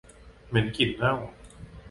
[0.47, 1.15] เหมือนกลิ่นเน่า